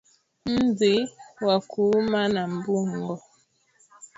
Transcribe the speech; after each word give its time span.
nzi 0.61 0.93
wa 1.45 1.57
kuuma 1.69 2.21
na 2.33 2.43
Mbungo 2.53 3.13